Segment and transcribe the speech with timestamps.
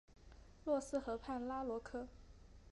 [0.65, 2.07] 洛斯河畔拉罗科。